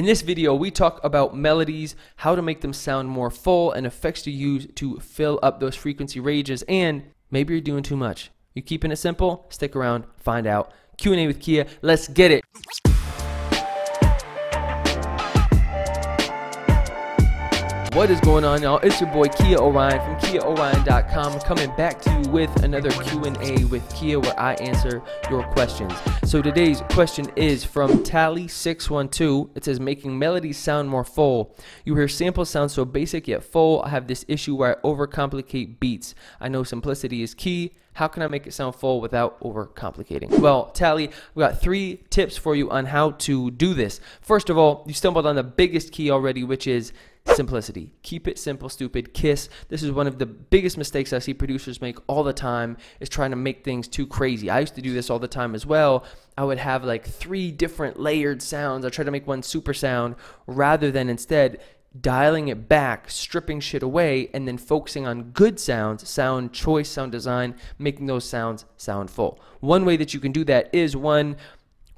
[0.00, 3.86] In this video, we talk about melodies, how to make them sound more full, and
[3.86, 8.30] effects to use to fill up those frequency ranges, and maybe you're doing too much.
[8.54, 9.44] You keeping it simple?
[9.50, 10.72] Stick around, find out.
[10.96, 11.66] Q&A with Kia.
[11.82, 12.89] Let's get it.
[17.94, 18.78] What is going on, y'all?
[18.84, 23.82] It's your boy Kia Orion from KiaOrion.com, coming back to you with another Q&A with
[23.96, 25.92] Kia, where I answer your questions.
[26.24, 29.50] So today's question is from Tally612.
[29.56, 31.56] It says, "Making melodies sound more full.
[31.84, 33.82] You hear samples sound so basic yet full.
[33.82, 36.14] I have this issue where I overcomplicate beats.
[36.40, 37.72] I know simplicity is key.
[37.94, 40.38] How can I make it sound full without overcomplicating?
[40.38, 44.00] Well, Tally, we got three tips for you on how to do this.
[44.20, 46.92] First of all, you stumbled on the biggest key already, which is
[47.34, 47.92] simplicity.
[48.02, 49.12] Keep it simple, stupid.
[49.12, 49.48] Kiss.
[49.68, 53.08] This is one of the biggest mistakes I see producers make all the time is
[53.08, 54.50] trying to make things too crazy.
[54.50, 56.04] I used to do this all the time as well.
[56.38, 58.84] I would have like three different layered sounds.
[58.84, 61.60] I try to make one super sound rather than instead
[61.98, 67.12] dialing it back, stripping shit away, and then focusing on good sounds, sound choice, sound
[67.12, 69.40] design, making those sounds sound full.
[69.60, 71.36] One way that you can do that is one,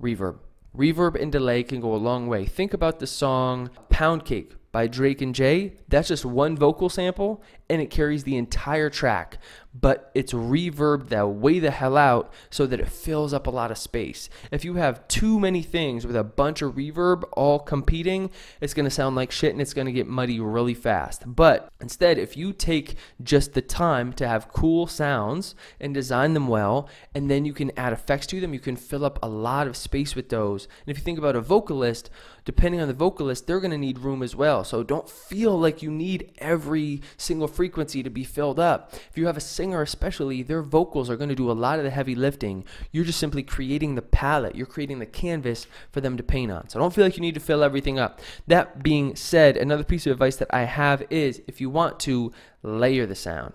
[0.00, 0.38] reverb.
[0.76, 2.46] Reverb and delay can go a long way.
[2.46, 5.74] Think about the song Pound Cake by Drake and Jay.
[5.88, 9.38] That's just one vocal sample and it carries the entire track,
[9.72, 13.70] but it's reverbed that way the hell out so that it fills up a lot
[13.70, 14.28] of space.
[14.50, 18.90] If you have too many things with a bunch of reverb all competing, it's to
[18.90, 21.22] sound like shit and it's to get muddy really fast.
[21.24, 26.48] But instead, if you take just the time to have cool sounds and design them
[26.48, 29.68] well, and then you can add effects to them, you can fill up a lot
[29.68, 30.64] of space with those.
[30.64, 32.10] And if you think about a vocalist,
[32.44, 34.64] depending on the vocalist, they're to need room as well.
[34.64, 38.90] So don't feel like you need every single frequency to be filled up.
[39.10, 41.84] If you have a singer, especially, their vocals are going to do a lot of
[41.84, 42.64] the heavy lifting.
[42.90, 46.70] You're just simply creating the palette, you're creating the canvas for them to paint on.
[46.70, 48.18] So don't feel like you need to fill everything up.
[48.46, 52.32] That being said, another piece of advice that I have is if you want to
[52.62, 53.52] layer the sound.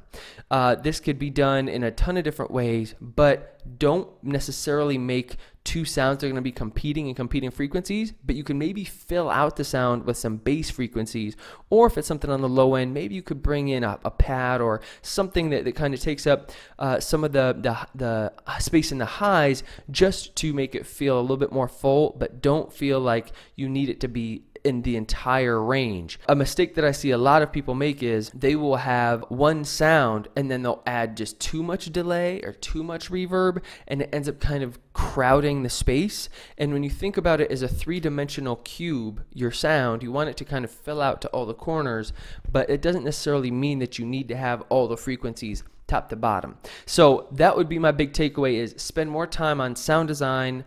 [0.52, 5.38] Uh, this could be done in a ton of different ways, but don't necessarily make
[5.66, 8.86] two sounds that are going to be competing and competing frequencies, but you can maybe
[8.86, 11.36] fill out the sound with some bass frequencies.
[11.70, 14.12] Or if it's something on the low end, maybe you could bring in a, a
[14.12, 18.60] pad or something that, that kind of takes up uh, some of the, the, the
[18.60, 22.42] space in the highs just to make it feel a little bit more full, but
[22.42, 26.20] don't feel like you need it to be in the entire range.
[26.28, 29.64] A mistake that I see a lot of people make is they will have one
[29.64, 34.10] sound and then they'll add just too much delay or too much reverb and it
[34.12, 36.30] ends up kind of crowding the space.
[36.58, 40.30] And when you think about it as a three dimensional cube, your sound, you want
[40.30, 42.12] it to kind of fill out to all the corners,
[42.52, 46.16] but it doesn't necessarily mean that you need to have all the frequencies top to
[46.16, 46.58] bottom.
[46.86, 50.66] So that would be my big takeaway is spend more time on sound design,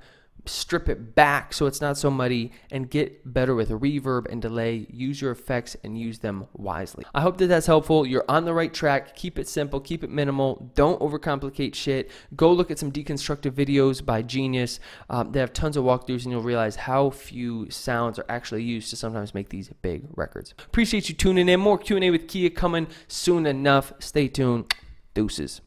[0.48, 4.86] strip it back so it's not so muddy and get better with reverb and delay.
[4.90, 7.04] Use your effects and use them wisely.
[7.14, 8.06] I hope that that's helpful.
[8.06, 9.14] You're on the right track.
[9.14, 9.80] Keep it simple.
[9.80, 10.70] Keep it minimal.
[10.74, 12.10] Don't overcomplicate shit.
[12.34, 14.80] Go look at some deconstructive videos by genius.
[15.10, 18.90] Um, they have tons of walkthroughs and you'll realize how few sounds are actually used
[18.90, 20.54] to sometimes make these big records.
[20.58, 21.60] Appreciate you tuning in.
[21.60, 23.92] More q&a with kia coming soon enough.
[23.98, 24.72] Stay tuned.
[25.14, 25.60] Deuces